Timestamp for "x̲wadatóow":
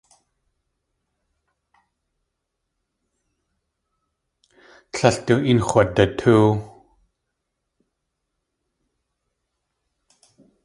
5.67-6.47